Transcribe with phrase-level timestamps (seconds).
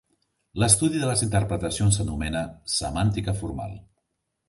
[0.63, 2.45] L'estudi de les interpretacions s'anomena
[2.81, 3.81] "semàntica formal".